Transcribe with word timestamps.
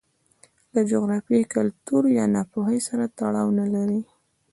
له 0.73 0.81
جغرافیې، 0.91 1.49
کلتور 1.53 2.03
یا 2.17 2.25
ناپوهۍ 2.35 2.79
سره 2.87 3.03
تړاو 3.17 3.47
نه 3.59 3.65
لري. 3.73 4.01